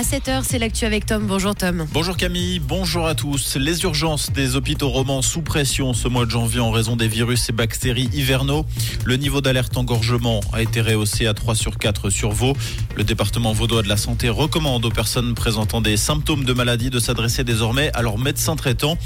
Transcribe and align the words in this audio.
À 0.00 0.02
7h, 0.02 0.44
c'est 0.44 0.58
l'actu 0.58 0.86
avec 0.86 1.04
Tom. 1.04 1.26
Bonjour 1.26 1.54
Tom. 1.54 1.86
Bonjour 1.92 2.16
Camille, 2.16 2.58
bonjour 2.58 3.06
à 3.06 3.14
tous. 3.14 3.56
Les 3.56 3.82
urgences 3.82 4.32
des 4.32 4.56
hôpitaux 4.56 4.88
romans 4.88 5.20
sous 5.20 5.42
pression 5.42 5.92
ce 5.92 6.08
mois 6.08 6.24
de 6.24 6.30
janvier 6.30 6.60
en 6.60 6.70
raison 6.70 6.96
des 6.96 7.06
virus 7.06 7.50
et 7.50 7.52
bactéries 7.52 8.08
hivernaux. 8.14 8.64
Le 9.04 9.16
niveau 9.16 9.42
d'alerte 9.42 9.76
engorgement 9.76 10.40
a 10.54 10.62
été 10.62 10.80
rehaussé 10.80 11.26
à 11.26 11.34
3 11.34 11.54
sur 11.54 11.76
4 11.76 12.08
sur 12.08 12.30
Vaud. 12.30 12.56
Le 12.96 13.04
département 13.04 13.52
vaudois 13.52 13.82
de 13.82 13.90
la 13.90 13.98
santé 13.98 14.30
recommande 14.30 14.86
aux 14.86 14.90
personnes 14.90 15.34
présentant 15.34 15.82
des 15.82 15.98
symptômes 15.98 16.44
de 16.44 16.54
maladie 16.54 16.88
de 16.88 16.98
s'adresser 16.98 17.44
désormais 17.44 17.90
à 17.92 18.00
leur 18.00 18.16
médecin 18.16 18.56
traitant. 18.56 18.96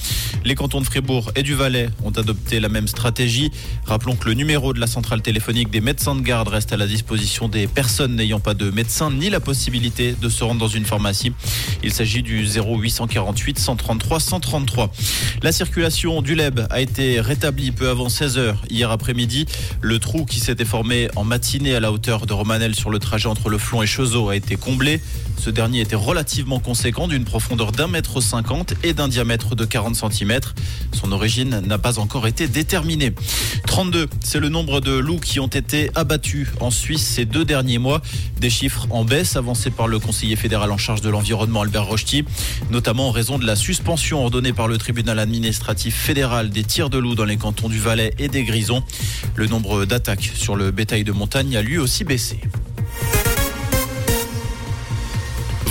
Les 0.45 0.54
cantons 0.54 0.80
de 0.80 0.86
Fribourg 0.86 1.32
et 1.34 1.42
du 1.42 1.54
Valais 1.54 1.88
ont 2.04 2.12
adopté 2.12 2.61
la 2.61 2.68
même 2.68 2.86
stratégie. 2.86 3.50
Rappelons 3.84 4.14
que 4.14 4.29
le 4.29 4.34
numéro 4.34 4.72
de 4.72 4.79
la 4.79 4.86
centrale 4.86 5.22
téléphonique 5.22 5.70
des 5.70 5.80
médecins 5.80 6.14
de 6.14 6.20
garde 6.20 6.46
reste 6.46 6.72
à 6.72 6.76
la 6.76 6.86
disposition 6.86 7.48
des 7.48 7.66
personnes 7.66 8.14
n'ayant 8.14 8.38
pas 8.38 8.54
de 8.54 8.70
médecin 8.70 9.11
ni 9.11 9.29
la 9.29 9.40
possibilité 9.40 10.14
de 10.22 10.29
se 10.29 10.45
rendre 10.45 10.61
dans 10.61 10.68
une 10.68 10.83
pharmacie. 10.84 11.32
Il 11.82 11.93
s'agit 11.93 12.22
du 12.22 12.46
0848 12.46 13.58
133 13.58 14.20
133. 14.20 14.90
La 15.42 15.52
circulation 15.52 16.22
du 16.22 16.34
LEB 16.34 16.61
a 16.70 16.80
été 16.80 17.20
rétablie 17.20 17.72
peu 17.72 17.88
avant 17.88 18.08
16h 18.08 18.54
hier 18.70 18.90
après-midi. 18.90 19.46
Le 19.80 19.98
trou 19.98 20.25
qui 20.25 20.40
s'était 20.40 20.64
formé 20.64 21.08
en 21.16 21.25
matinée 21.25 21.75
à 21.75 21.80
la 21.80 21.92
hauteur 21.92 22.26
de 22.26 22.32
Romanel 22.32 22.75
sur 22.75 22.90
le 22.90 22.98
trajet 22.98 23.28
entre 23.28 23.48
le 23.48 23.58
Flon 23.58 23.82
et 23.82 23.86
Chezeaux 23.86 24.28
a 24.28 24.36
été 24.36 24.56
comblé. 24.56 25.00
Ce 25.39 25.50
dernier 25.50 25.80
était 25.80 25.96
relativement 25.96 26.61
conséquent 26.61 27.08
d'une 27.08 27.25
profondeur 27.25 27.72
d'un 27.72 27.89
mètre 27.89 28.20
cinquante 28.20 28.75
et 28.82 28.94
d'un 28.94 29.08
diamètre 29.08 29.54
de 29.54 29.64
40 29.64 29.96
cm. 29.96 30.40
Son 30.92 31.12
origine 31.12 31.61
n'a 31.66 31.78
pas 31.78 31.98
encore 31.98 32.27
été 32.27 32.48
déterminée. 32.48 33.12
32, 33.66 34.08
c'est 34.20 34.41
le 34.41 34.48
nombre 34.48 34.80
de 34.80 34.92
loups 34.92 35.20
qui 35.20 35.41
ont 35.41 35.48
été 35.48 35.91
abattus 35.94 36.48
en 36.61 36.70
Suisse 36.70 37.05
ces 37.06 37.25
deux 37.25 37.44
derniers 37.44 37.78
mois. 37.78 38.00
Des 38.41 38.50
chiffres 38.50 38.86
en 38.91 39.05
baisse 39.05 39.36
avancés 39.36 39.70
par 39.70 39.89
le 39.89 39.98
conseiller 39.98 40.36
fédéral 40.36 40.70
en 40.74 40.78
charge 40.78 41.00
de 41.00 41.08
l'environnement 41.08 41.62
Albert 41.62 41.86
Rochety, 41.86 42.24
notamment 42.70 43.08
en 43.08 43.10
raison 43.12 43.38
de 43.38 43.47
la 43.47 43.55
suspension 43.55 44.20
ordonnée 44.22 44.53
par 44.53 44.67
le 44.67 44.77
tribunal 44.77 45.20
administratif 45.20 45.94
fédéral 45.94 46.50
des 46.50 46.64
tirs 46.64 46.91
de 46.91 46.98
loups 46.98 47.14
dans 47.14 47.25
les 47.25 47.36
cantons 47.36 47.69
du 47.69 47.78
Valais 47.78 48.12
et 48.19 48.28
des 48.28 48.42
Grisons. 48.42 48.83
Le 49.36 49.47
nombre 49.47 49.84
d'attaques 49.84 50.33
sur 50.34 50.56
le 50.56 50.72
bétail 50.72 51.05
de 51.05 51.12
montagne 51.12 51.56
a 51.56 51.62
lui 51.62 51.78
aussi 51.78 52.03
baissé. 52.03 52.41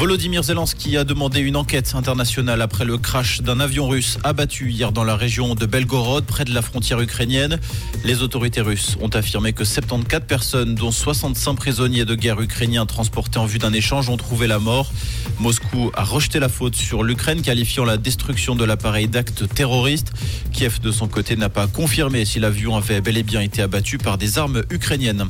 Volodymyr 0.04 0.44
Zelensky 0.44 0.98
a 0.98 1.06
demandé 1.06 1.40
une 1.40 1.56
enquête 1.56 1.96
internationale 1.96 2.62
après 2.62 2.84
le 2.84 2.98
crash 2.98 3.42
d'un 3.42 3.62
avion 3.62 3.88
russe 3.88 4.18
abattu 4.26 4.70
hier 4.70 4.92
dans 4.92 5.06
la 5.06 5.16
région 5.16 5.56
de 5.56 5.66
Belgorod, 5.66 6.26
près 6.26 6.44
de 6.44 6.54
la 6.54 6.62
frontière 6.62 7.00
ukrainienne. 7.00 7.58
Les 8.04 8.22
autorités 8.22 8.60
russes 8.60 8.98
ont 9.00 9.08
affirmé 9.08 9.54
que 9.54 9.64
74 9.64 10.28
personnes, 10.28 10.76
dont 10.76 10.92
65 10.92 11.54
prisonniers 11.54 12.04
de 12.04 12.16
guerre 12.16 12.42
ukrainiens 12.42 12.86
transportés 12.86 13.40
en 13.40 13.46
vue 13.46 13.60
d'un 13.60 13.72
échange, 13.72 14.10
ont 14.10 14.18
trouvé 14.18 14.46
la 14.46 14.60
mort. 14.60 14.92
Moscou 15.40 15.90
a 15.94 16.04
rejeté 16.04 16.42
la 16.42 16.50
faute 16.50 16.76
sur 16.76 17.04
l'Ukraine, 17.04 17.42
qualifiant 17.42 17.86
la 17.86 17.96
destruction 17.96 18.56
de 18.56 18.66
l'appareil 18.66 19.08
d'acte 19.08 19.48
terroriste. 19.56 20.12
Kiev, 20.52 20.82
de 20.82 20.92
son 20.92 21.08
côté, 21.08 21.38
n'a 21.38 21.48
pas 21.48 21.68
confirmé 21.68 22.26
si 22.26 22.42
l'avion 22.42 22.76
avait 22.76 23.00
bel 23.00 23.16
et 23.16 23.24
bien 23.24 23.40
été 23.40 23.62
abattu 23.62 24.00
par 24.00 24.18
des 24.18 24.38
armes 24.38 24.64
ukrainiennes. 24.70 25.30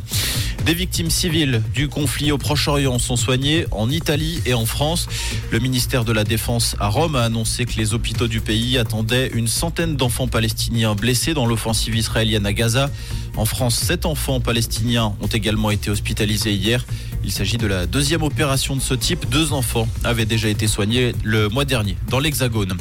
Des 0.66 0.74
victimes 0.74 1.10
civiles 1.10 1.62
du 1.74 1.90
conflit 1.90 2.32
au 2.32 2.38
Proche-Orient 2.38 2.98
sont 2.98 3.18
soignées 3.18 3.66
en 3.72 3.90
Italie 3.90 4.42
et 4.46 4.54
en 4.54 4.63
France. 4.66 5.08
Le 5.52 5.60
ministère 5.60 6.06
de 6.06 6.12
la 6.12 6.24
Défense 6.24 6.76
à 6.80 6.88
Rome 6.88 7.16
a 7.16 7.24
annoncé 7.24 7.66
que 7.66 7.78
les 7.78 7.94
hôpitaux 7.94 8.28
du 8.28 8.42
pays 8.42 8.78
attendaient 8.78 9.28
une 9.34 9.48
centaine 9.48 9.96
d'enfants 9.96 10.28
palestiniens 10.28 10.96
blessés 10.96 11.34
dans 11.34 11.46
l'offensive 11.46 11.96
israélienne 11.96 12.46
à 12.46 12.54
Gaza. 12.54 12.90
En 13.36 13.46
France, 13.46 13.76
sept 13.76 14.06
enfants 14.06 14.40
palestiniens 14.40 15.16
ont 15.22 15.28
également 15.28 15.72
été 15.72 15.90
hospitalisés 15.90 16.54
hier. 16.54 16.86
Il 17.24 17.32
s'agit 17.32 17.58
de 17.58 17.68
la 17.68 17.86
deuxième 17.86 18.24
opération 18.24 18.76
de 18.76 18.82
ce 18.82 18.94
type. 18.94 19.30
Deux 19.30 19.54
enfants 19.54 19.88
avaient 20.04 20.26
déjà 20.26 20.50
été 20.50 20.68
soignés 20.68 21.14
le 21.24 21.50
mois 21.50 21.66
dernier 21.66 21.96
dans 22.10 22.20
l'Hexagone. 22.20 22.78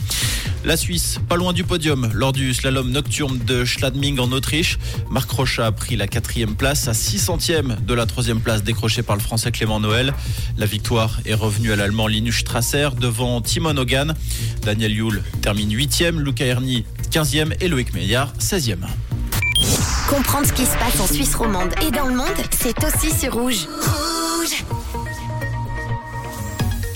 La 0.64 0.77
Suisse, 0.77 1.18
pas 1.28 1.36
loin 1.36 1.52
du 1.52 1.64
podium 1.64 2.08
lors 2.14 2.32
du 2.32 2.55
slalom 2.55 2.91
nocturne 2.91 3.38
de 3.38 3.64
Schladming 3.64 4.20
en 4.20 4.30
Autriche. 4.30 4.78
Marc 5.11 5.28
Rocha 5.30 5.67
a 5.67 5.73
pris 5.73 5.96
la 5.96 6.06
quatrième 6.06 6.55
place 6.55 6.86
à 6.86 6.95
6 6.95 7.18
centièmes 7.18 7.77
de 7.84 7.95
la 7.95 8.06
troisième 8.06 8.40
place 8.40 8.62
décrochée 8.62 9.02
par 9.02 9.17
le 9.17 9.23
Français 9.23 9.50
Clément 9.50 9.80
Noël. 9.80 10.14
La 10.56 10.67
victoire 10.67 11.18
est 11.27 11.34
revenue 11.34 11.73
à 11.73 11.77
l'Allemand 11.77 12.06
Linus 12.06 12.39
Strasser 12.39 12.90
devant 13.00 13.40
Timon 13.40 13.77
Hogan. 13.77 14.14
Daniel 14.62 14.92
Yule 14.92 15.23
termine 15.40 15.74
8e, 15.74 16.20
Luca 16.20 16.45
Erni 16.45 16.84
15e 17.11 17.55
et 17.61 17.67
Loïc 17.67 17.92
Meillard 17.92 18.33
16e. 18.39 18.86
Comprendre 20.08 20.46
ce 20.46 20.52
qui 20.52 20.64
se 20.64 20.77
passe 20.77 21.00
en 21.00 21.06
Suisse 21.12 21.34
romande 21.34 21.70
et 21.86 21.90
dans 21.90 22.06
le 22.06 22.14
monde, 22.14 22.29
c'est 22.50 22.77
aussi 22.84 23.11
sur 23.11 23.34
Rouge. 23.34 23.67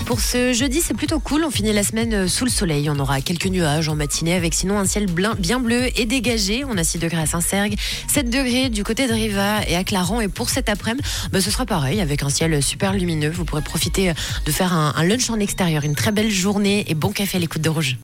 Pour 0.07 0.21
ce 0.21 0.53
jeudi, 0.53 0.79
c'est 0.79 0.93
plutôt 0.93 1.19
cool. 1.19 1.43
On 1.43 1.51
finit 1.51 1.73
la 1.73 1.83
semaine 1.83 2.13
euh, 2.13 2.27
sous 2.29 2.45
le 2.45 2.49
soleil. 2.49 2.89
On 2.89 2.97
aura 2.97 3.19
quelques 3.19 3.47
nuages 3.47 3.89
en 3.89 3.95
matinée 3.95 4.35
avec 4.35 4.53
sinon 4.53 4.79
un 4.79 4.85
ciel 4.85 5.05
bien 5.05 5.59
bleu 5.59 5.89
et 5.99 6.05
dégagé. 6.05 6.63
On 6.63 6.77
a 6.77 6.85
6 6.85 6.99
degrés 6.99 7.23
à 7.23 7.25
Saint-Sergue, 7.25 7.75
7 8.07 8.29
degrés 8.29 8.69
du 8.69 8.85
côté 8.85 9.05
de 9.07 9.11
Riva 9.11 9.67
et 9.67 9.75
à 9.75 9.83
Clarence. 9.83 10.23
Et 10.23 10.29
pour 10.29 10.49
cet 10.49 10.69
après-midi, 10.69 11.03
bah, 11.33 11.41
ce 11.41 11.51
sera 11.51 11.65
pareil 11.65 11.99
avec 11.99 12.23
un 12.23 12.29
ciel 12.29 12.63
super 12.63 12.93
lumineux. 12.93 13.29
Vous 13.29 13.43
pourrez 13.43 13.61
profiter 13.61 14.11
euh, 14.11 14.13
de 14.45 14.51
faire 14.53 14.71
un, 14.71 14.93
un 14.95 15.03
lunch 15.03 15.29
en 15.29 15.39
extérieur. 15.39 15.83
Une 15.83 15.95
très 15.95 16.13
belle 16.13 16.31
journée 16.31 16.85
et 16.87 16.95
bon 16.95 17.11
café 17.11 17.35
à 17.35 17.41
l'écoute 17.41 17.61
de 17.61 17.69
Rouge. 17.69 17.95